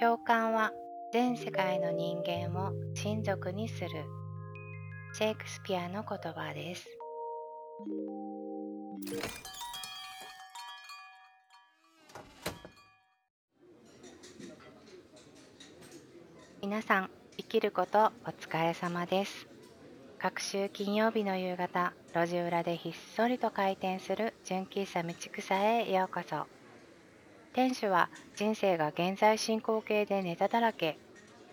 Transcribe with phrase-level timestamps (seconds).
[0.00, 0.72] 共感は
[1.12, 3.90] 全世界の人間を親族にする。
[5.12, 6.88] シェイクスピアの言葉です。
[16.62, 19.46] 皆さん生きることお疲れ様です。
[20.18, 26.59] 各週金曜日の夕方路地裏でひっそりと開店する純喫茶道草へようこそ。
[27.52, 30.98] 店主は人生が現在進行形でネタだらけ。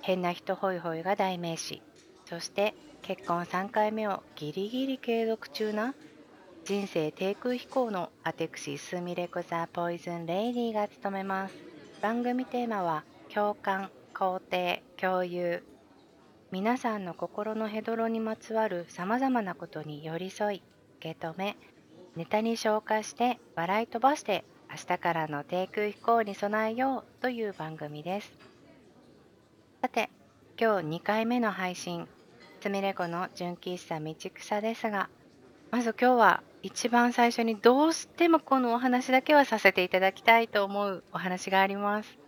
[0.01, 1.81] 変な人ホイホイが代名詞。
[2.25, 5.95] そして結婚3回目をギリギリ継続中な。
[6.65, 11.55] 人生低空飛行のアテクシスミレコザポイズンレイディが務めます。
[12.01, 13.03] 番組テーマは
[13.33, 15.63] 共感肯定共有。
[16.49, 20.61] 皆さんの心のヘドロにまつわるさまざまなことに寄り添い
[20.99, 21.57] 受け止め
[22.15, 24.45] ネタに消化して笑い飛ばして
[24.77, 28.31] 明日からの低空飛行に備えようという番組です。
[29.81, 30.11] さて
[30.59, 32.07] 今日2回目の配信
[32.61, 35.09] つみれ子の純喫茶道草ですが
[35.71, 42.19] まず今日は一番最初にどうしてもこのお話だけはさせていただきたいと思うお話があります。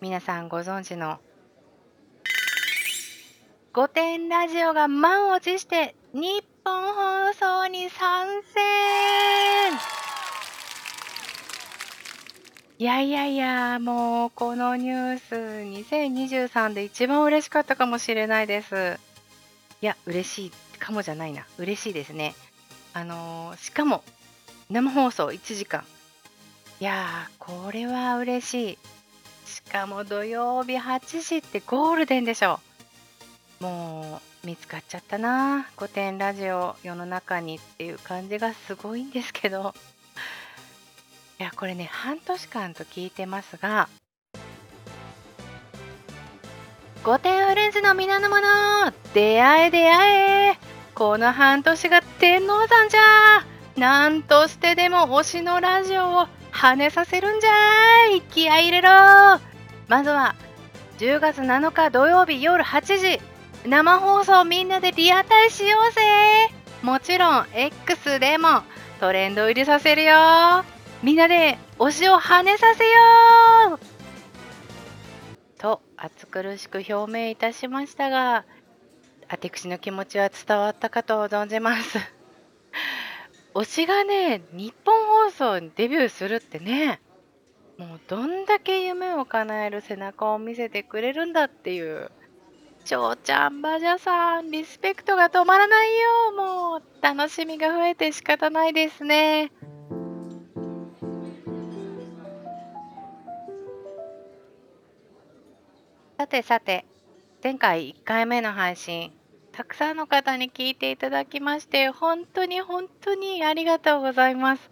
[0.00, 1.18] 皆さんご存知の
[3.74, 9.99] 御殿ラジオが満を持して日本放送に参戦。
[12.80, 18.98] いやいやいや、もうこのニュース2023で一番嬉しかったかもしれないです。
[19.82, 21.44] いや、嬉しいかもじゃないな。
[21.58, 22.34] 嬉しいですね。
[22.94, 24.02] あのー、しかも
[24.70, 25.84] 生放送1時間。
[26.80, 28.78] いやー、これは嬉しい。
[29.44, 32.60] しかも土曜日8時ってゴールデンでしょ
[33.60, 33.64] う。
[33.64, 35.68] もう見つかっちゃったな。
[35.76, 39.74] 御殿ラジオ世の中にっていう感じがすごいんですけど。
[41.40, 43.88] いやこれね半年間と聞いてますが
[47.02, 48.46] 御殿フレンズの皆の者
[49.14, 50.58] 出会え出会え。
[50.94, 53.80] この半年が天王山じゃ。
[53.80, 58.20] なんとしてでも推しのラジオを跳ねさせるんじゃい。
[58.20, 58.90] 気合い入れろ。
[59.88, 60.34] まずは
[60.98, 63.18] 10月7日土曜日夜8時
[63.66, 66.00] 生放送みんなでリアタイしようぜ。
[66.82, 68.62] もちろん X でも
[69.00, 70.79] トレンド入りさせるよ。
[71.02, 72.90] みんなで推しを跳ねさせよ
[73.76, 73.78] う。
[75.56, 78.44] と暑苦しく表明いたしましたが
[79.28, 81.98] 私の気持ちは伝わったかと存じます。
[83.54, 87.00] 推しがね日本放送にデビューするってね
[87.78, 92.10] もうどんだけ夢を叶える背中を見せてくれるんだっていう
[92.84, 96.32] 超ちゃんバジャさんリスペクトが止まらないよ。
[96.36, 99.50] もう楽しみが増えて仕方ないですね。
[106.30, 106.84] てさて、
[107.42, 109.12] 前回1回目の配信、
[109.50, 114.70] たくさんの方に聞いていただきまして、本当に本当にありがとうございます。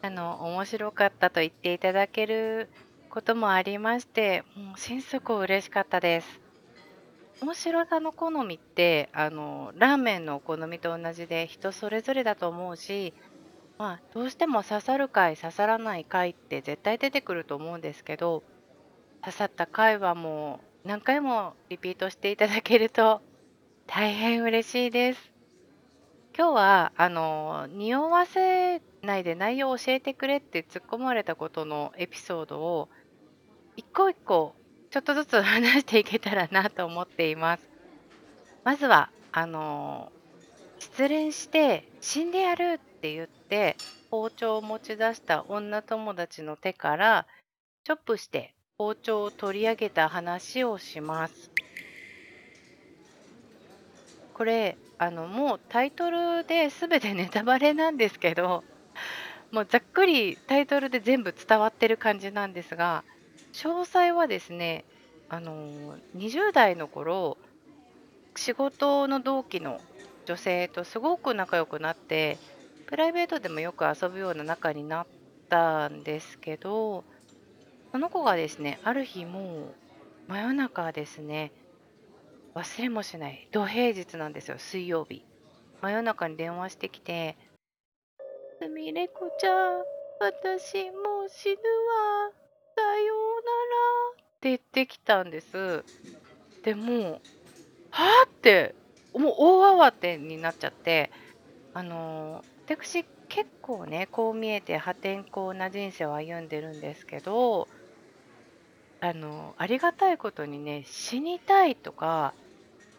[0.00, 2.70] あの、面白かったと言っていただける
[3.10, 6.40] こともありまして、もう心底嬉しかったです。
[7.42, 13.12] 面白さの好みって、あの、ラーメンのお好みと同じで人それぞれだと思うし、
[13.76, 18.42] まあ、どうしても刺さる回、刺さらない回って絶対出てくると思うんですけど、
[19.20, 23.20] 刺さった回はもう何回もリピートしていただけると
[23.86, 25.32] 大変嬉しいです。
[26.36, 32.88] 今日はあの匂わせないで内容を教えてくれって突っ込まれたことのエピソードを
[33.76, 34.54] 一個一個
[34.90, 37.68] ちょっとずつ話していけたらなと思っています。
[38.62, 40.12] まずはあの
[40.78, 43.76] 失恋して死んでやるって言って
[44.10, 47.26] 包丁を持ち出した女友達の手から
[47.84, 51.50] チョップして包丁を取り上げた話をします。
[54.34, 58.62] これあのもうタイトルで全てネタバレなんですけど
[59.50, 63.02] もうざっくりタイトルで全部伝わってる感じなんですが
[63.52, 64.84] 詳細はですね
[65.28, 67.36] あの20代の頃
[68.36, 69.80] 仕事の同期の
[70.24, 72.38] 女性とすごく仲良くなって
[72.86, 75.06] プライベートでもよく遊ぶような仲になっ
[75.48, 77.02] たんですけど
[77.90, 79.74] その子がですね、ある日もう
[80.28, 81.52] 真夜中ですね、
[82.54, 85.24] 忘れもしない、土平日なんですよ、水曜日。
[85.80, 87.36] 真夜中に電話してきて、
[88.60, 89.84] すみれこちゃん、
[90.20, 92.30] 私もう死ぬわ、
[92.76, 95.84] さようならって言ってきたんです。
[96.62, 97.20] でも
[97.90, 98.74] はあって、
[99.14, 101.10] もう大慌てになっちゃって、
[101.72, 107.68] あの私結構ねこう見えて破天荒な人生を歩んでるんですけど
[109.00, 112.34] あの、ありがたいことにね、死にたいとか、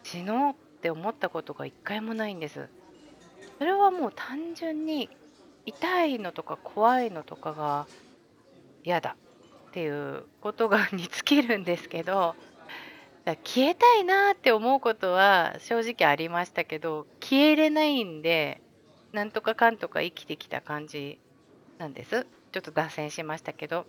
[0.04, 2.70] 死のうって思ったことが1回もないんです。
[3.58, 5.10] それはもう単純に、
[5.66, 7.86] 痛いのとか怖いのとかが
[8.84, 9.16] 嫌だ
[9.70, 12.36] っていうことがに尽きるんですけど、
[13.26, 18.62] だ消えたいなって思うことは正直ありましたけど、消えれないんで、
[19.12, 21.20] なんとかかんとか生きてきた感じ
[21.78, 22.26] なんです。
[22.52, 23.86] ちょっと脱線しましたけど。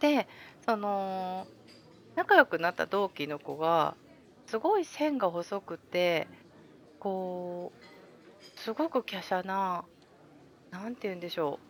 [0.00, 0.26] で、
[0.64, 1.46] その、
[2.14, 3.96] 仲良くなった同期の子が、
[4.46, 6.28] すごい線が細くて、
[6.98, 9.84] こう、すごく華奢な、
[10.70, 11.60] なんて言うんでしょ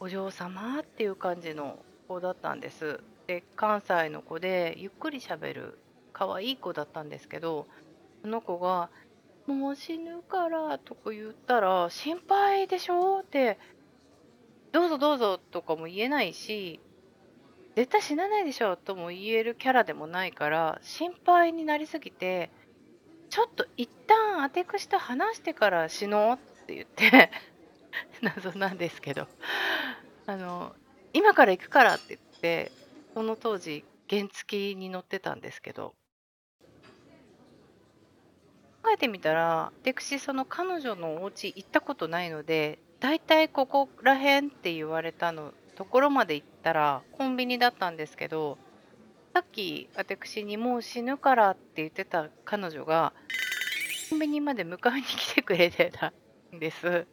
[0.00, 3.02] う、お嬢様っていう感じの子だったんです。
[3.26, 5.78] で、関西の子でゆっくり喋る
[6.12, 7.66] 可愛い子だったんですけど、
[8.22, 8.90] その子が
[9.46, 13.58] 「もう死ぬから」とか言ったら「心配でしょ？」って
[14.72, 16.80] 「どうぞどうぞ」とかも言えないし
[17.76, 22.50] 「絶対死なないでしょ」とも言えるキャラでもないから心配になりすぎて
[23.30, 26.34] 「ちょっと一旦あてくしと話してから死のう」
[26.64, 27.30] って言って
[28.22, 29.28] 謎なんですけど。
[30.28, 30.74] あの
[31.14, 32.72] 「今から行くから」って言って
[33.14, 35.94] その当時原付に乗ってたんですけど。
[38.82, 48.58] 考えてみたら、私その彼女のお家行ったことないので、だいたいここら辺って言われたのところまで行ったらコンビニだったんですけど、
[49.34, 53.12] さっき私に「もう死ぬから」って言ってた彼女が、
[54.10, 56.12] コンビニまで迎えに来てくれてた
[56.54, 57.06] んです。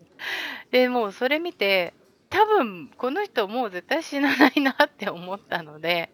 [0.71, 1.93] で、もうそれ見て、
[2.29, 6.09] 多分この人もう絶対死なないなって思ったので、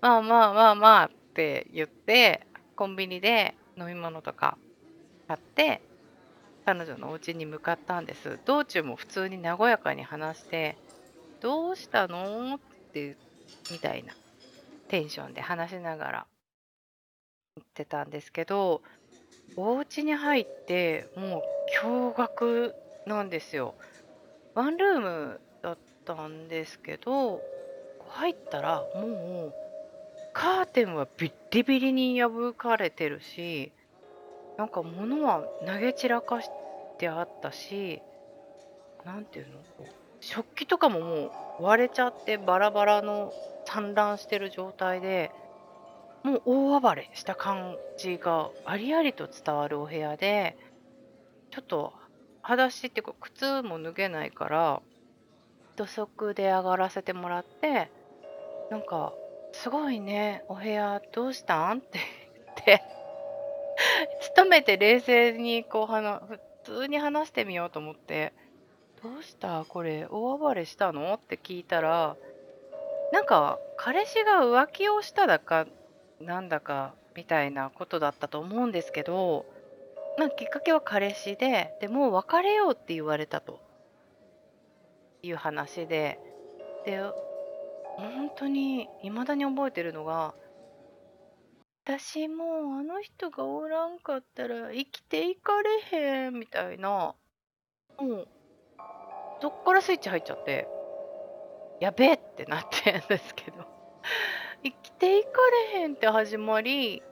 [0.00, 2.46] まあまあまあまあって言って、
[2.76, 4.58] コンビニで飲み物とか
[5.28, 5.80] 買って、
[6.66, 8.38] 彼女のお家に向かったんです。
[8.44, 10.76] 道中も普通に和やかに話して
[11.44, 12.58] 「どうしたの？」っ
[12.94, 13.18] て
[13.70, 14.14] みたいな
[14.88, 16.26] テンションで話しながら
[17.56, 18.80] 行ってたんですけど、
[19.54, 21.42] お家に入ってもう
[21.84, 22.74] 驚愕
[23.04, 23.74] なんですよ。
[24.54, 27.42] ワンルームだったんですけど、
[28.08, 29.54] 入ったらもう
[30.32, 33.70] カーテンはビッリビリに破かれてるし、
[34.56, 36.50] なんか物は投げ散らかし
[36.96, 38.00] てあったし、
[39.04, 39.52] なんていうの、
[40.24, 41.14] 食器とかもも
[41.60, 43.32] う割れちゃってバラバラの
[43.66, 45.30] 散乱してる状態で、
[46.22, 50.56] もう大暴れした感じがありありと伝わるお部屋で、
[51.50, 51.92] ちょっと
[52.40, 54.82] 裸足っていうか靴も脱げないから、
[55.76, 57.90] 土足で上がらせてもらって、
[58.70, 59.12] なんか
[59.52, 61.98] 「すごいね、お部屋どうしたん？」って
[62.64, 62.82] 言って、
[64.36, 68.32] 努めて冷静にこうはな普通に話してみようと思って
[69.04, 69.66] 「どうした？
[69.68, 72.16] これ大暴れしたの？」って聞いたら、
[73.12, 75.66] なんか彼氏が浮気をしただか、
[76.20, 79.44] なんだかみたいなことだったと思うんですけど、
[80.16, 83.60] ま、きっかけは彼氏で、で、「もう別れよう」って言われたと
[85.22, 86.18] いう話で、
[86.86, 90.34] で、ほんとに未だに覚えてるのが
[91.84, 97.14] 「私もうあの人がおらんかったら生きていかれへん」みたいな、
[97.98, 98.28] もう
[99.44, 100.66] そっからスイッチ入っちゃって、
[101.78, 103.66] やべえってなってん ですけど、
[104.62, 105.28] 生きていか
[105.74, 107.02] れへんって始まり、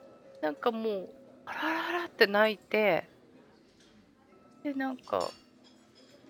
[0.41, 1.09] なんかもう、
[1.45, 3.07] あらららって泣いて
[4.65, 5.29] で、なんか、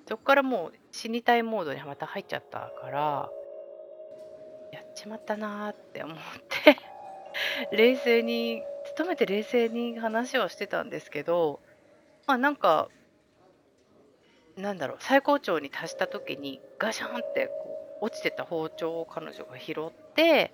[0.09, 3.31] そっからもう死にたいモードにまた入っちゃったから
[4.73, 6.17] やっちまったなって思っ
[6.49, 6.77] て
[7.71, 8.65] 冷静に
[8.99, 11.61] 努めて冷静に話をしてたんですけど、
[12.27, 12.89] ま、なんか
[14.57, 20.53] なんだろう、最高潮に達した時にガシャンってこう落ちてた包丁を彼女が拾って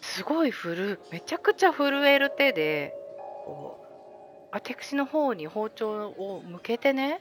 [0.00, 2.94] すごいふるめちゃくちゃ震える手で、
[3.44, 3.88] こう、
[4.52, 7.20] あてくしの方に包丁を向けてね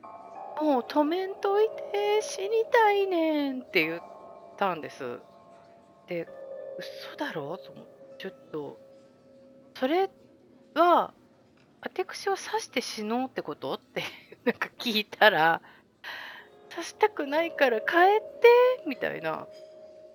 [0.62, 4.02] 「もう止めんといて、死にたいねん」って言っ
[4.56, 5.18] たんです。
[6.08, 6.26] で、
[6.78, 7.58] 嘘だろ？
[7.58, 8.78] と思ってちょっと
[9.78, 10.08] 「それ
[10.74, 11.12] は、
[11.82, 14.02] あてくしを刺して死のうってこと？」って
[14.46, 15.60] なんか聞いたら
[16.70, 18.48] 「刺したくないから帰って」
[18.86, 19.48] みたいな。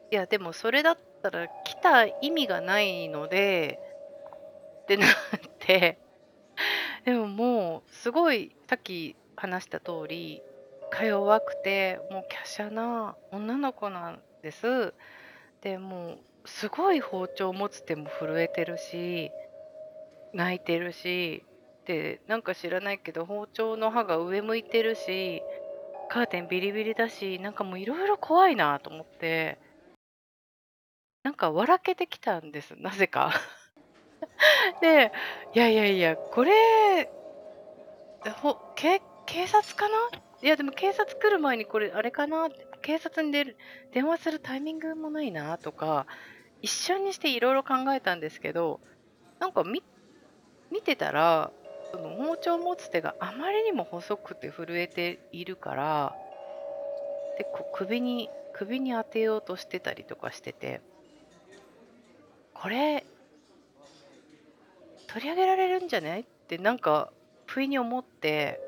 [0.09, 3.79] いやでもそれだったら来た意味がないので
[4.83, 5.09] ってなっ
[5.59, 5.99] て、
[7.05, 10.41] でももうすごいさっき話した通り、
[10.89, 14.93] か弱くてもう華奢な女の子なんです。
[15.61, 19.31] で、もうすごい包丁持つ手も震えてるし、
[20.33, 21.45] 泣いてるし、
[21.85, 25.41] で、なんか知らないけど包丁の刃が上向いてるし、
[26.09, 29.57] カーテンビリビリだし、なんかもう色々怖いなと思って
[31.23, 33.33] なんか笑けてきたんです、なぜか。
[34.81, 35.11] で、
[35.53, 37.09] いやいやいや、これ
[38.41, 39.95] ほけ警察かな？
[40.43, 42.49] いやでも警察来る前にこれあれかな、
[42.81, 43.57] 警察に出る
[43.93, 46.05] 電話するタイミングもないなとか、
[46.61, 48.79] 一瞬にしていろいろ考えたんですけど、
[49.39, 49.81] なんかみ
[50.71, 51.51] 見てたら、
[51.91, 56.15] その包丁を持つ手があまりにも細くて震えているから、
[57.37, 60.81] で、こ首に首に当てようとしてたりとかしてて、
[62.53, 63.03] これ
[65.07, 66.21] 取り上げられるんじゃない？
[66.21, 67.11] ってなんか
[67.45, 68.59] 不意に思って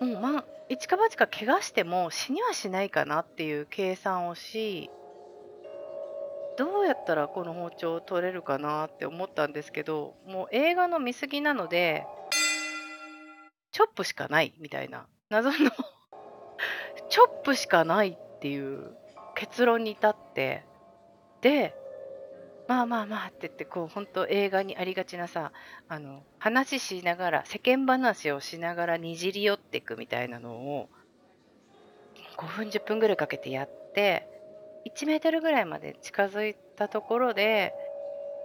[0.00, 4.90] うん、まあ、一か八か怪我しても死にはしないかなっていう計算をし、
[6.56, 12.06] どうやったらこの包丁を取れるかなって思ったんですけど、もう映画の見過ぎなので、
[13.72, 15.56] チョップしかないみたいな、謎の
[17.10, 18.96] チョップしかないっていう
[19.34, 20.64] 結論に至って、
[21.42, 21.74] で、
[22.68, 25.52] まあまあまあって言って、こう本当映画にありがちなさ、
[25.88, 30.88] あの、話しながら、世間話をしながらにじり寄っていくみたいなのを、
[32.38, 34.35] 5分10分ぐらいかけてやって、
[34.86, 37.74] 1メートルぐらいまで近づいたところで、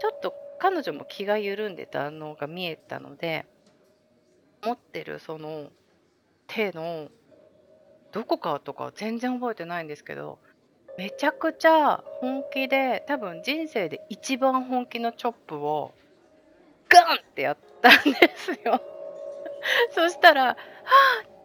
[0.01, 3.45] ちょっと彼女も気が緩んでたのが見えたので、
[4.63, 5.69] 持ってるその
[6.47, 7.09] 手の
[8.11, 10.39] どこかとか全然覚えてないんですけど、
[10.97, 15.93] めちゃくちゃ本気で、多分人生で一番本気のチョップを
[16.89, 18.81] ガンってやったんですよ。
[19.91, 20.57] そしたら、はあ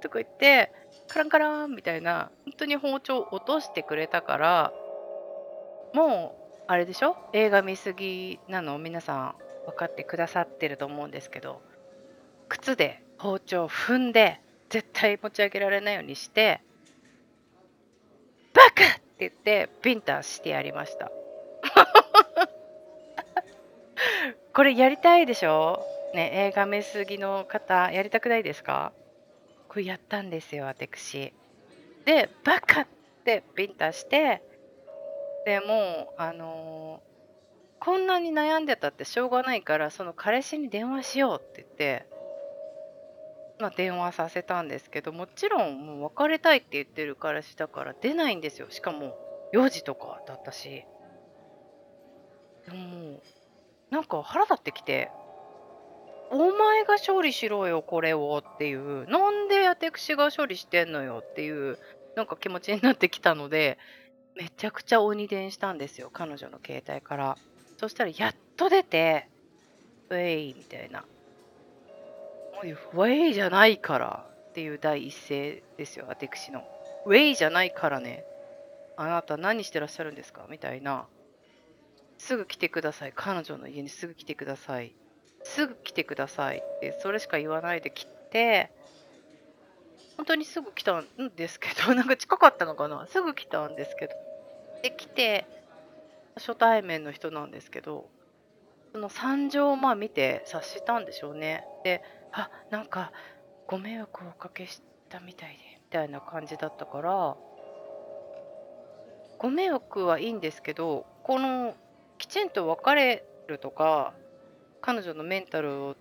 [0.00, 0.72] とか言って、
[1.06, 4.72] カランカランみたいな、本当に包丁を落としてくれたから、
[5.92, 7.16] もう、あれでしょ？
[7.32, 8.74] 映画見過ぎなの？
[8.74, 9.34] を皆さん
[9.66, 11.62] 分かってくださってると思うんですけど、
[12.48, 16.60] 靴で包丁踏んで、絶対持ち上げられないようにして、
[18.52, 21.10] バカって言ってビンタしてやりました。
[24.52, 25.84] これやりたいでしょ？
[26.14, 28.92] ね、映画見過ぎの方、やりたくないですか？
[29.68, 31.32] これやったんですよ、私。
[32.04, 32.86] で、バカっ
[33.24, 34.42] てビンタして、
[35.46, 37.00] でもう、あの
[37.78, 42.04] こんなに悩んでたってしょうがないから、その彼氏に電話しようって言って、
[43.60, 48.66] まあ、電話させたんですけど、もちろんもう別れたいって言ってる彼氏だから出ないんですよ。
[48.70, 49.16] しかも
[49.54, 50.84] 4時とかだったし。
[52.66, 53.20] でも、
[53.90, 55.12] なんか腹立ってきて、
[56.32, 61.78] お前が処理しろよ、これをっていう、なんで私が処理してんのよっていう、
[62.16, 63.78] なんか気持ちになってきたので、
[64.36, 67.36] めちゃくちゃ鬼電したんですよ、彼女の携帯から。
[67.78, 69.28] そしたらやっと出て、
[70.10, 71.04] ウェイみたいな。
[72.62, 76.62] ウェイじゃないからっていう第一声ですよ、私の。
[77.06, 78.24] ウェイじゃないからね。
[78.96, 80.46] あなた何してらっしゃるんですか？
[80.48, 81.06] みたいな。
[82.18, 83.12] すぐ来てください。
[83.14, 84.94] 彼女の家にすぐ来てください。
[85.44, 88.70] すぐ来てくださいって、それしか言わないで来て、
[90.16, 91.06] 本当にすぐ来たん
[91.36, 93.06] ですけど、 なんか近かったのかな？
[93.06, 94.14] すぐ来たんですけど。
[94.82, 95.46] で、来て、
[96.36, 98.08] 初対面の人なんですけど、
[98.92, 101.66] その惨状をまあ見て察したんでしょうね。
[101.84, 103.12] で、あ、なんか
[103.66, 107.36] ご迷惑をおかけしたみたいで、みたいな感じだったから、
[109.38, 111.74] ご迷惑はいいんですけど、この
[112.18, 114.14] きちんと別れるとか、
[114.80, 115.96] 彼女のメンタルを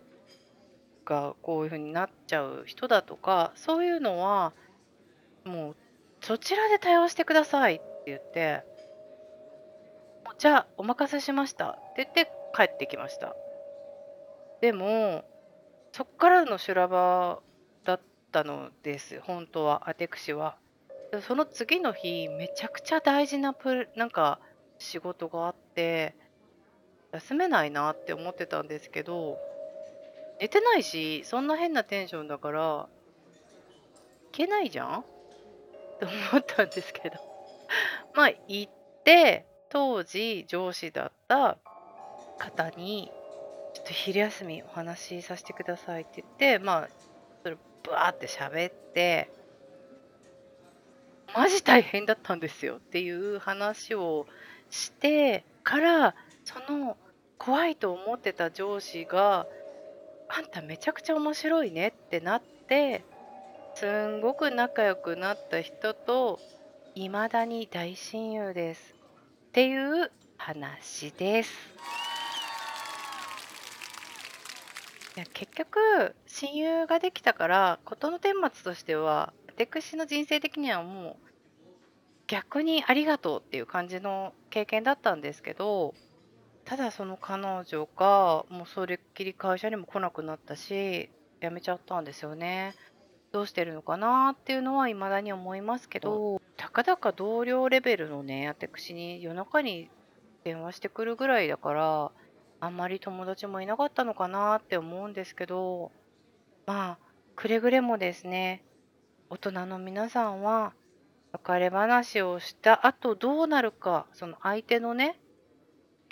[1.06, 4.54] がこういう風になっちゃう人だとか、そういうのは
[5.46, 5.76] もう
[6.22, 8.64] そちらで対応してくださいって言って、
[10.38, 13.36] じゃあお任せしましたって言って帰ってきました。
[14.62, 15.24] でも、
[15.92, 17.42] そっからの修羅場
[17.84, 20.58] だったのです、本当は、アテクシは。
[21.22, 24.40] その次の日、めちゃくちゃ大事なプなんか
[24.80, 26.16] 仕事があって、
[27.12, 29.38] 休めないなって思ってたんですけど、
[30.40, 32.88] 寝てないし、そんな変なテンションだから、
[33.32, 33.38] い
[34.32, 35.00] けないじゃん？
[35.96, 37.18] って思ったんですけど。
[38.14, 38.72] まあ、行っ
[39.04, 41.58] て、当時上司だった
[42.38, 43.12] 方に、
[43.74, 46.90] ちょっと昼休みお話しさせてくださいって言って、まあ、
[47.44, 49.30] それブワーって喋って、
[51.34, 54.26] マジ大変だったんですよっていう話を
[54.70, 56.16] してから、
[56.46, 56.98] その
[57.38, 59.46] 怖いと思ってた上司が、
[60.28, 63.04] あんためちゃくちゃ面白いねってなって、
[63.76, 66.40] すんごく仲良くなった人と、
[66.96, 68.96] 未だに大親友です。
[69.50, 71.52] っていう話です。
[75.18, 81.16] いや結局、親友ができたから、事の顛末としては、私の人生的にはもう、
[82.28, 85.94] 逆にありがとうっていう感じの経験だったんですけど、
[86.66, 92.74] ただその彼女が、もうそれっきり会社にも来なくなったし、辞めちゃったんですよね。
[93.32, 99.92] どうしてるのかなっていうのは未だに思いますけど、たかだか同僚レベルのね、私に夜中に
[100.44, 102.12] 電話してくるぐらいだから、
[102.62, 105.92] あんまり友達もいなかったのかなって思うんですけど、
[106.66, 106.98] まあ、
[107.36, 108.64] くれぐれもですね、
[109.30, 110.74] 大人の皆さんは、
[111.32, 115.20] 別れ話をした後どうなるか、その相手のね、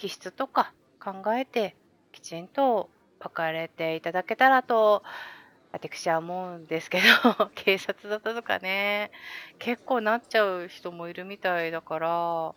[0.03, 1.77] 気質とか考えて、
[2.12, 2.89] きちんと
[3.22, 5.01] 別れていただけたらと、
[5.72, 9.12] 私は思うんですけど、 警察だったとかね、
[9.60, 12.53] 結構なっちゃう人もいるみたいだから、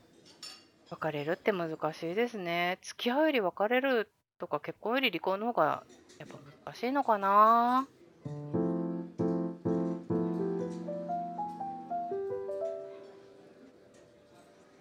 [0.90, 2.80] 別れるって難しいですね。
[2.82, 4.10] 付き合うより別れる
[4.40, 5.84] とか結婚より離婚の方が
[6.18, 7.86] やっぱ難しいのかな。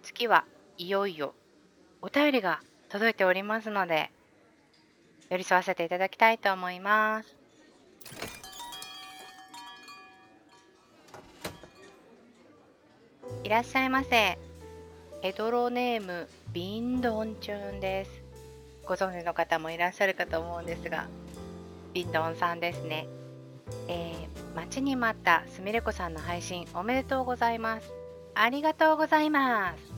[0.02, 0.46] 次は
[0.78, 1.36] いよいよ
[2.06, 4.12] お便りが届いておりますので、
[5.28, 7.36] 寄り添わせていただきたいと思います。
[13.42, 14.38] いらっしゃいませ。
[15.20, 18.22] ヘドロネームビンドンチューンです。
[18.86, 21.08] ご存知の方もいらっしゃるかと思うんですが、
[21.92, 23.08] ビンドンさんですね。
[23.88, 27.92] えー、待ちに待ったすみれこさんの配信おめでとうございます。
[28.36, 29.95] ありがとうございます。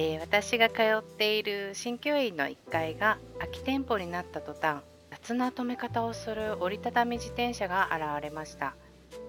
[0.00, 4.78] えー私が通っている鍼灸院の1階が空き店舗になった途端
[5.10, 8.76] 雑な止め方をする折りたたみ自転車が現れました。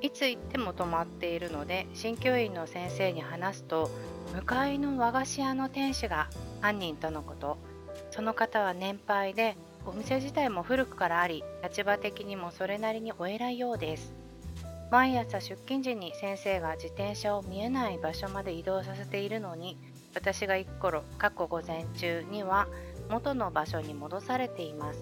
[0.01, 3.89] いつ行っても止まっているので鍼灸院の先生に話すと
[4.35, 6.29] 向かいの和菓子屋の店主が
[6.61, 7.57] 犯人とのこと。
[8.11, 9.55] その方は年配で
[9.87, 14.13] お店自体も古くからあり立場的にもそれなりにお偉いようです。
[14.91, 19.77] 毎朝出勤時に先生が自転車を見えない場所まで移動させているのに
[20.13, 22.67] 私が行く頃過去午前中には
[23.09, 24.99] 元の場所に戻されています。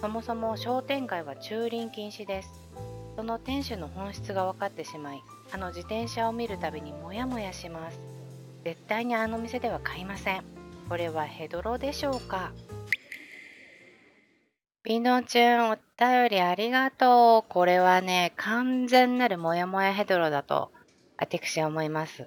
[0.00, 2.48] そもそも商店街は駐輪禁止です。
[3.16, 5.22] その店主の本質が分かってしまい
[5.52, 7.98] あの自転車を見るたびにモヤモヤします。
[8.62, 10.42] 絶対にあの店では買いません。
[10.88, 12.52] これはヘドロでしょうか？
[14.82, 17.50] ピノチューンお便りありがとう。
[17.50, 20.70] これはね完全なるモヤモヤヘドロだと
[21.16, 22.26] 私は思います。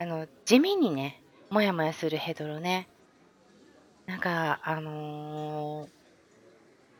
[0.00, 2.88] あの、地味にね、もやもやするヘドロね。
[4.06, 5.88] なんか、あの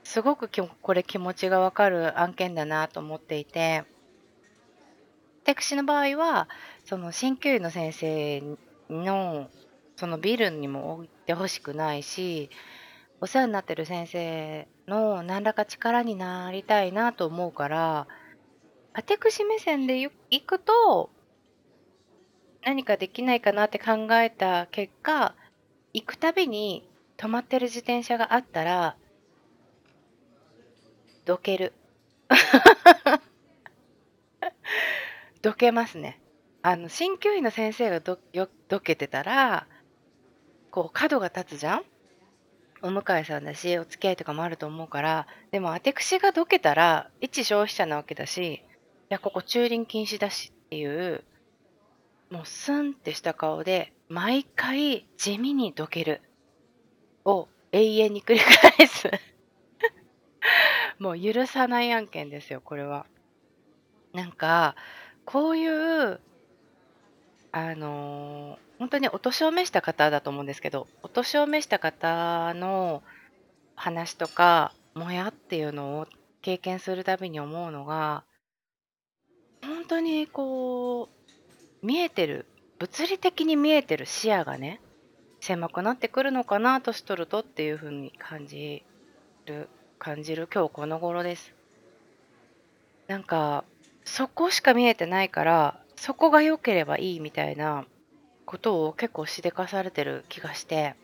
[0.03, 3.85] すごくきもこれ気持ちがわかる案件だなと思っていて、
[5.45, 6.49] 私の場合は、
[6.85, 8.43] その鍼灸院の先生
[8.91, 9.49] の、
[9.97, 12.51] そのビルにも置いてほしくないし、
[13.21, 18.07] お世話になってる先生の何らか力になりたいなと思うから、
[18.95, 21.11] 私目線で行くと、
[22.68, 25.35] 何かできないかなって考えた結果、
[25.94, 28.94] 行くたびに止まってる自転車があったら、
[31.24, 31.72] どける。
[35.40, 36.20] どけますね。
[36.61, 39.66] あの、鍼灸院の先生がどよどけてたら、
[40.70, 41.85] こう角が立つじゃん？
[42.83, 48.61] お向かいさんだし、お付き合いとかもあると思うから、でも私がどけたら、一消費者なわけだし、い
[49.09, 51.24] や、ここ駐輪禁止だしっていう、
[52.31, 56.23] もうスンってした顔で、毎回地味にどける。
[57.25, 59.11] を永遠に繰り返す。
[60.99, 63.07] もう許さない案件ですよ、これは。
[64.12, 64.77] なんか、
[65.25, 66.21] こういう、
[67.53, 73.03] あのー本当にお年を召した方だと思うんですけど、お年を召した方の
[73.75, 76.07] 話とか、もやっていうのを
[76.43, 78.25] 経験するたびに思うのが、
[79.62, 81.17] 本当にこう、
[81.83, 82.47] 見えてる、
[82.79, 84.81] 物理的に見えてる視野がね、
[85.41, 88.83] 狭くなってくるのかな、年取るとっていう風に感じ
[89.47, 91.55] る感じる今日この頃です。
[93.07, 93.64] なんか、
[94.05, 97.87] そこしか見えてないから、そこが良ければいいみたいな
[98.45, 100.95] ことを結構しでかされてる気がして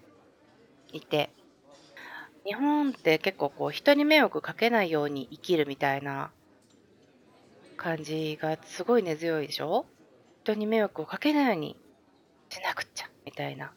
[0.92, 1.30] いて、
[2.44, 6.30] 日本って結構こう人に迷惑かけないように生きるみたいな
[7.76, 9.86] 感じがすごい根強いでしょ？
[10.44, 11.76] 人に迷惑をかけないように
[12.50, 13.72] しなくちゃみたいな。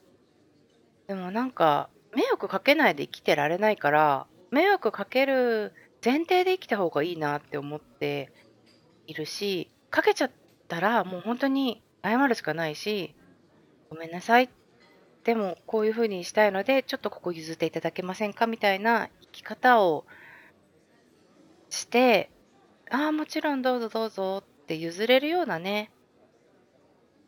[1.08, 8.32] でもなんか迷惑かけないで生きてられないから迷惑かける前提で生きた方がいいなって思って
[9.08, 10.32] いるしかけちゃっ
[10.68, 13.16] たらもう本当に謝るしかないし
[13.90, 14.50] ごめんなさい
[15.24, 20.06] でもこういう風にしたいのでちょっとここ譲っていただけませんかみたいな生き方を
[21.70, 22.30] して
[22.90, 25.92] ああもちろんどうぞどうぞって譲れるようなね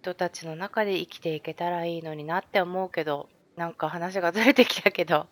[0.02, 5.28] 人たちの中で生きていけたらいいのになって思うけど、なんか話がずれてきたけど。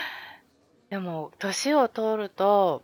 [0.90, 2.82] でも、年を取ると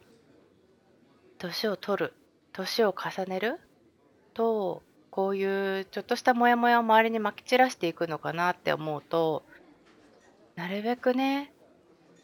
[1.38, 2.12] 年を取る、
[2.52, 3.60] 年を重ねる
[4.34, 9.44] と、こういうちょっとしたモヤモヤを周りに撒き散らしていくのかなって思うと、
[10.56, 11.52] なるべくね、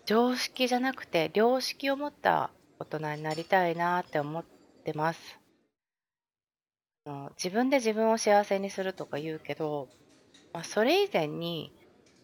[0.05, 4.45] 常識じゃなくて良識を持った大人になりたいなって思っ
[4.85, 5.44] てます。
[7.37, 9.89] 自分で自分を幸せにするとか言うけど、
[10.53, 11.71] ま、それ以前に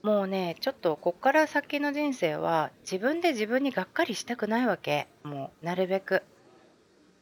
[0.02, 5.08] もうねちょっとこっから先の人生は自分で自分にがっかりしたくないわけ。
[5.22, 6.22] もうなるべく。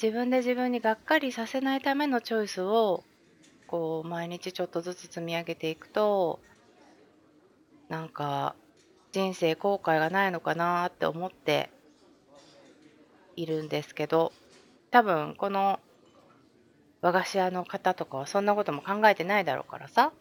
[0.00, 3.02] 自分で自分にがっかりさせないためのチョイスを
[3.66, 6.38] こう毎日ちょっとずつ積み上げていくと
[7.88, 8.54] なんか
[9.10, 11.70] 人生後悔がないのかなって思って
[13.34, 14.32] いるんですけど
[14.92, 15.80] 多分この
[17.00, 20.12] 和菓子屋の方とかはそんなことも考えてないだろうからさ。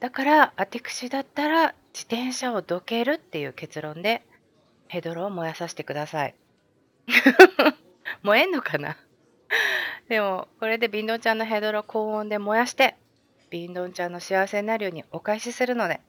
[0.00, 4.22] だから私だったら自転車をどけるっていう結論で
[4.88, 6.34] ヘドロを燃やさせてください。
[8.22, 8.96] 燃えんのかな？
[10.08, 12.96] でもこれでビンドンちゃんのヘドロ高温で燃やして
[13.50, 16.00] ビンドンちゃんの幸せになるようにお返しするので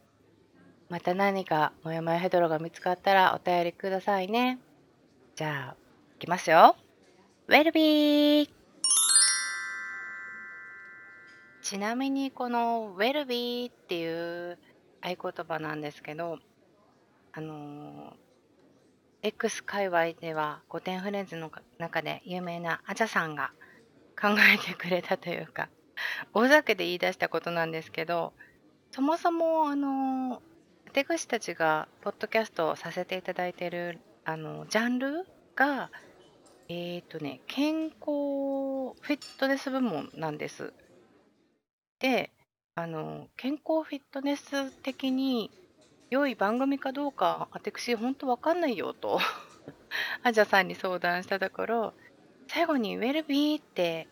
[0.90, 4.60] また何かもやもやヘドロが見つかったらお便りくださいね。
[5.36, 5.76] じゃあ
[6.16, 6.76] いきますよ。
[7.48, 8.55] ウェルビー
[11.66, 14.60] ちなみにこのウェルビーっていう
[15.02, 16.38] 合言葉なんですけど
[17.34, 18.14] あの
[19.24, 23.50] X 界隈では古典フレンズの中で有名なアジャさんが
[24.16, 25.70] 考えてくれたというか
[26.36, 28.34] 大酒で言い出したことなんですけど
[28.92, 30.44] そもそもあの
[30.94, 35.26] 手口たちがポッドキャストをさせていただいているあのジャンル
[35.56, 35.90] が
[36.70, 40.72] えっ、ー、とね健康フィットネス部門なんです。
[42.00, 42.32] で
[42.76, 45.50] あの健康フィットネス的に
[46.10, 49.20] 良い番組かどうか私本当わかんないよと。
[50.24, 51.94] アジャさんに相談したところ
[52.48, 54.08] 最後に「ウェルビー」って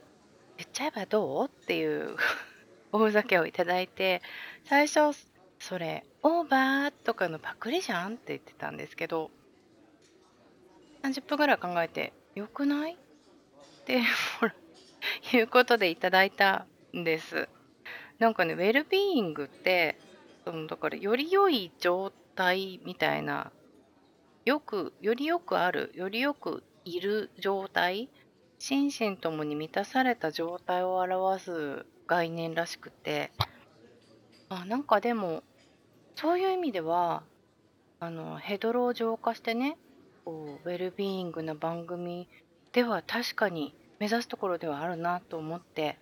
[0.58, 1.46] 言っちゃえばどう？
[1.48, 2.16] っていう
[2.92, 4.22] 大酒をいただいて
[4.66, 5.18] 最初
[5.60, 6.92] それオーバー？
[6.92, 8.14] とかのパクリじゃん？
[8.14, 9.30] って言ってたんですけど。
[11.04, 12.94] 30分ぐらい考えてよくない？
[12.94, 14.02] って
[14.40, 14.56] ほら
[15.34, 16.66] いうことでいただいた
[16.96, 17.50] んです。
[18.20, 19.98] なんかねウェルビーイングって
[20.46, 23.52] そのだからより良い状態みたいな
[24.46, 28.10] よくよりよくあるよりよくいる状態
[28.60, 33.32] 心身ともに満たされた状態を表す概念らしくて
[34.50, 35.44] あなんかでも
[36.16, 37.24] そういう意味では
[38.00, 39.78] あのヘドロを浄化してね
[40.26, 42.28] こうウェルビーイングな番組
[42.72, 45.98] では確かに目指すところではあるなと思って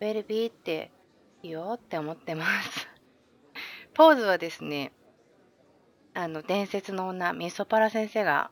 [0.00, 0.90] ウェルビーって
[1.42, 2.88] いよって思ってます
[3.94, 4.92] ポーズはですね、
[6.14, 8.50] あの、伝説の女、ミソパラ先生が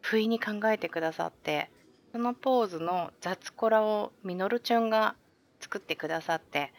[0.00, 1.70] 不意に考えてくださって、
[2.12, 5.14] そのポーズの雑コラをミノルチュンが
[5.60, 6.72] 作ってくださって、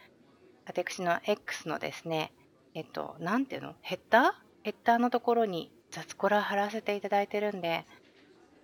[0.66, 2.32] 私の X のですね、
[2.74, 3.74] えっと、なんていうの？
[3.80, 4.32] ヘッダー？
[4.62, 7.86] ヘッダーのところに雑コラ貼らせていただいてるんで、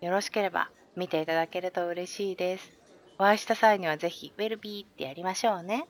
[0.00, 2.78] よろしければ見ていただけると嬉しいです。
[3.18, 5.86] お会いした際にはぜひ、ウェルビーってやりましょうね。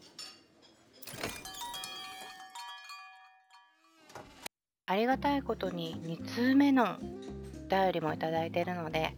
[4.93, 9.15] ありがたいことに2通目のお便りもいただいているので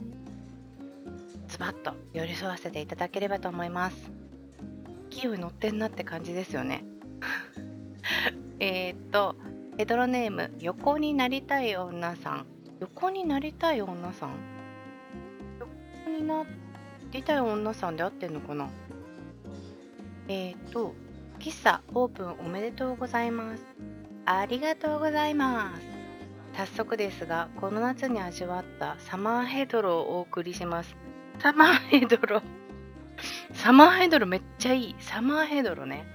[1.49, 3.97] ズバッと寄り添わせていただければと思います。
[5.11, 6.85] 勢い乗ってんなって感じですよね。
[8.61, 9.35] えっと
[9.77, 12.47] ヘドロネーム横になりたい女さん。
[12.79, 14.31] 横になりたい女さん？
[15.59, 16.45] 横にな
[17.11, 18.69] りたい女さんで合ってんのかな？
[20.29, 20.95] えっ、と
[21.41, 23.94] 喫茶オープンおめでとうございます。
[24.27, 25.83] ありがとうございます。
[26.57, 30.97] 早速ですがこの夏に味わったサマーヘドロをお送りします。
[31.41, 32.43] サマーヘドロ。
[33.53, 34.97] サマーヘドロめっちゃいい。
[34.99, 36.07] サマーヘドロね。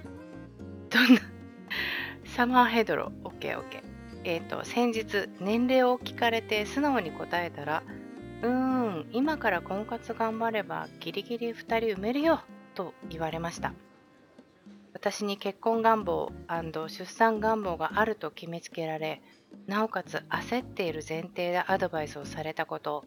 [0.90, 1.22] どんな？
[2.26, 3.12] サマーヘドロ。
[3.24, 3.64] OKOK
[4.24, 7.84] えっ、ー、と先日年齢を聞かれて素直に答えたら
[8.42, 12.42] うーん今から婚活頑張ればギリギリ2人埋めるよ
[12.76, 13.74] と言われました。
[14.94, 16.32] 私に結婚願望
[16.88, 19.22] 出産願望があると決めつけられ
[19.68, 23.06] なおかつ焦っている前提でアドバイスをされたこと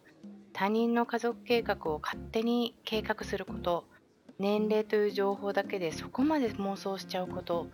[0.53, 3.85] 他人の家族計画を勝手に計画すること
[4.39, 7.69] 年齢という情報だけでそこまで妄想しちゃうこと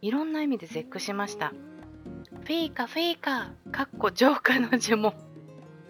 [0.00, 1.52] いろんな意味で絶句しました。
[2.44, 5.14] フィーカフィーカかっこ浄化の呪文。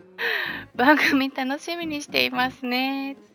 [0.77, 3.34] 番組楽しみにしていますっ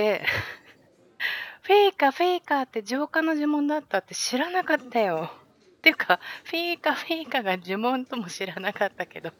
[0.00, 5.30] フェイカフェイカって浄化の呪文だったって知らなかったよ。
[5.78, 9.30] っていうか、フェイカフェイカが呪文とも知らなかったけど。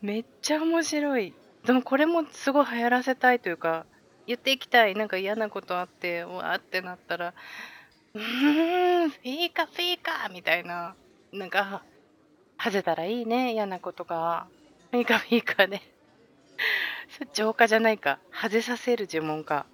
[0.00, 1.34] めっちゃ面白い。
[1.64, 3.86] でもこれもすごい流行らせたいというか、
[4.26, 4.94] 言っていきたい。
[4.94, 7.34] なんか嫌なことあって、わーってなったら、
[8.14, 10.94] うーん、フェイカフェイカみたいな。
[11.32, 11.82] なんか、
[12.58, 14.46] 外れたらいいね、嫌なことが。
[14.90, 15.78] フェイカフェイカで。
[15.78, 15.93] それ
[17.32, 18.18] 浄化じゃないか。
[18.32, 19.66] 外させる呪文か。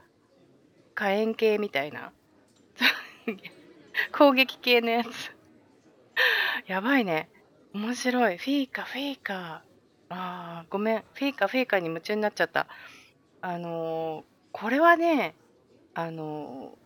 [0.94, 2.12] 火炎系みたいな。
[4.12, 5.09] 攻撃系のやつ。
[6.66, 7.29] やばいね。
[7.72, 8.38] 面白い。
[8.38, 9.62] フィーカ、フィーカ。
[10.09, 11.05] あー、ごめん。
[11.14, 12.66] フィーカ、フィーカに夢中になっちゃった。
[13.40, 15.37] あのーこれはね、
[15.94, 16.81] あのー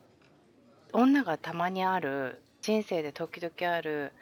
[0.92, 4.12] 女がたまにある、人生で時々ある、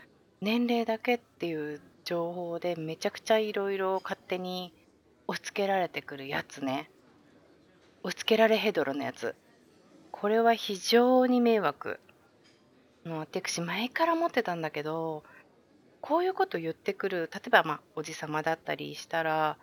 [0.40, 4.72] 年齢だけっていう情報でめちゃくちゃいろいろ勝手に
[5.32, 6.90] 押し付けられてくるやつね。
[8.02, 9.34] 押し付けられヘドロのやつ。
[10.10, 12.00] これは非常に迷惑。
[13.06, 15.24] もう私前から思ってたんだけど、
[16.02, 19.56] こういうこと言ってくる、例えばまあおじさまだったりしたら、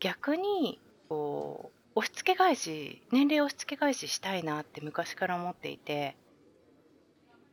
[0.00, 6.16] 逆にこう押し付け返し、年齢押し付け返ししたいなって昔から思っていて、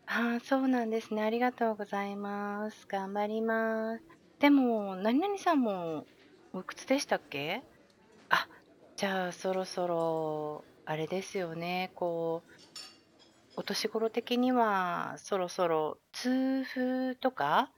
[0.08, 1.22] ああ、そうなんですね。
[1.22, 2.88] ありがとうございます。
[2.88, 4.04] 頑張ります。
[4.40, 6.08] でも、何々さんも
[6.52, 7.62] おいくつでしたっけ
[8.30, 8.48] あ、
[8.96, 11.92] じゃあそろそろ、あれですよね。
[11.94, 12.52] こう、
[13.56, 17.72] お年頃的にはそろそろ痛風とか、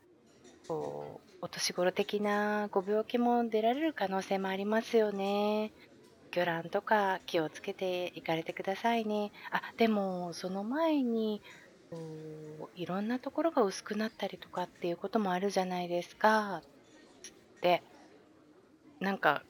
[0.70, 5.74] こう、お年頃的なご病気も出られる可能性もありますよね。
[6.32, 9.34] 魚卵とか気をつけていかれてくださいね。
[9.52, 11.42] あ、でもその前に、
[11.90, 16.62] こういろんなところが薄くなったりとかっていうこともあるじゃないですか。
[17.22, 17.84] つって、
[19.02, 19.44] なんか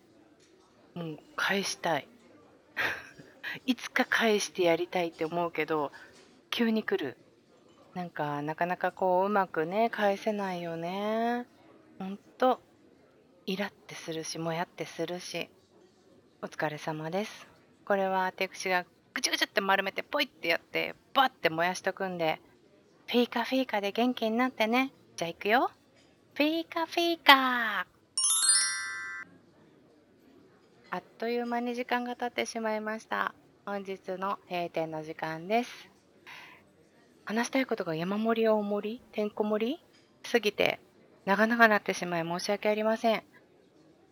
[0.96, 2.08] もう返したい。
[3.66, 5.92] いつか返してやりたいって思うけど、
[6.50, 7.18] 急に来る。
[7.94, 11.46] なんか、なかなかこう、うまくね、返せないよね。
[12.00, 12.62] ほんと、
[13.46, 15.50] イラってするし、もやってするし。
[16.42, 17.48] お疲れ様です。
[17.86, 22.40] これは私がぐちゅぐちゅって丸めてポイってやってバッて燃やしとくんで
[23.08, 24.92] フィーカフィーカで元気になってね。
[25.18, 25.70] じゃあ行くよ。
[26.34, 27.86] フィーカフィーカ
[30.94, 33.34] あっという間に時間が経ってしまいました。
[33.66, 35.90] 本日の閉店の時間です。
[37.24, 39.80] 話したいことが山盛り大盛りてんこ盛り？
[40.24, 40.82] すぎて
[41.24, 43.24] 長々なってしまい申し訳ありません。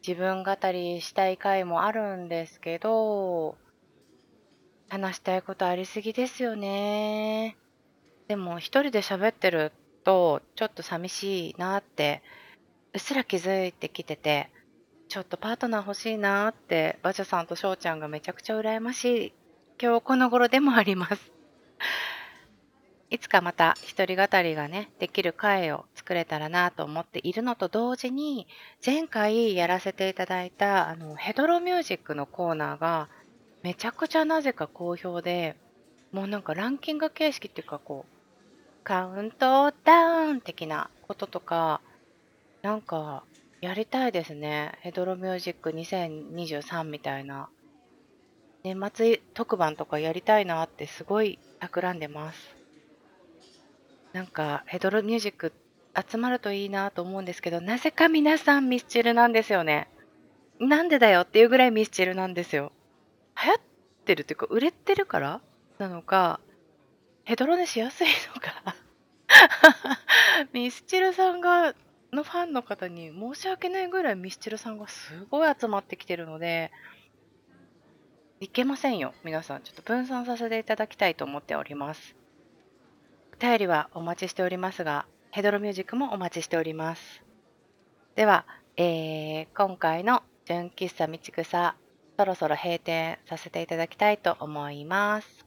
[0.08, 3.58] 自分語りしたい回もあるんですけど、
[4.88, 7.58] 話したいことありすぎですよね。
[8.30, 9.74] でも一人で喋ってる
[10.06, 12.24] とちょっと寂しいなって
[12.94, 14.50] うっすら気づいてきてて、
[15.10, 19.34] ちょっとパートナー欲しいなってバジャさんと翔ちゃんがめちゃくちゃ羨ましい
[19.82, 21.32] 今日この頃でもあります。
[23.10, 28.46] いつかまた一人語りがね、できる回を作れたらなと思っているのと同時に、
[28.86, 33.10] 前回やらせていただいたあのヘドロミュージックのコーナーが
[33.64, 35.56] めちゃくちゃなぜか好評で、
[36.12, 41.82] もうなんかランキング形式っていうかこう、カウントダウン的なこととか、
[42.62, 43.24] なんか
[43.62, 44.72] やりたいですね。
[44.80, 47.50] ヘドロミュージック2023みたいな。
[48.64, 52.56] 年末特番とかやりたいなってすごい企んでます。
[54.14, 55.54] なんかヘドロミュージック
[56.10, 59.90] 集まるといいなと思うんですけど、なぜか皆さんミスチルなんですよね。
[60.60, 62.72] なんでだよっていうぐらいミスチルなんですよ。
[63.42, 63.62] 流行っ
[64.06, 65.42] てるっていうか、売れてるから？
[65.78, 66.40] なのか、
[67.26, 68.76] ヘドロ寝しやすいのか？
[70.54, 71.74] ミスチルさんが
[72.12, 76.72] のファンの方に申し訳ないぐらいミスチルさんがすごい集まってきてるので、
[78.40, 79.14] いけませんよ。
[79.24, 82.16] 皆さん、ちょっと分散させていただきたいと思っております。
[83.34, 87.24] お便りはお待ちしておりますが、ヘドロミュージックもお待ちしております。
[88.16, 88.46] では、
[88.78, 91.76] えー今回の純喫茶道草、
[92.18, 95.46] そろそろ閉店させていただきたいと思います。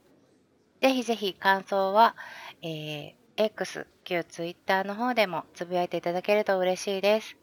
[0.80, 2.14] ぜひぜひ感想は、
[2.62, 7.36] えー X、旧 Twitter の方でもつぶやいていただけると嬉しいです。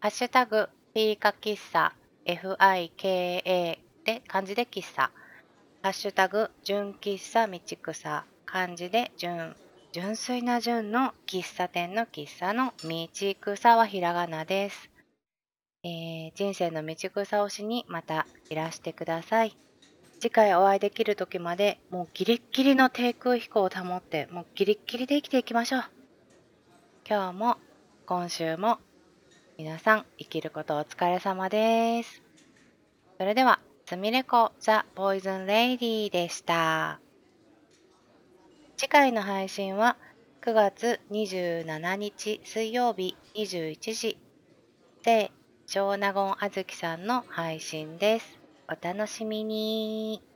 [0.00, 1.92] ハッシュタグ、ピーカ喫茶、
[2.24, 5.10] FIKA で漢字で喫茶。
[5.82, 9.54] ハッシュタグ、純喫茶道草、漢字で純、
[9.92, 14.88] 純粋な純の喫茶店の喫茶の道草はひらがなです。
[15.84, 19.54] えー人生の道草推しにまたいらしてください。
[20.22, 25.84] 次回お会いできる時までもうギリッギリの低空飛行を保ってもうギリッギリで生きていきましょう。
[27.04, 27.56] 今日も
[28.06, 28.78] 今週も
[29.58, 32.22] 皆さん生きることお疲れ様です。
[33.18, 37.00] それではすみれこザ・ポイズン・レイディでした。
[38.76, 39.96] 次回の配信は
[40.42, 44.18] 9月27日水曜日21時
[45.02, 45.32] で
[45.66, 48.41] 小納言あずきさんの配信です。
[48.72, 50.31] お楽しみに。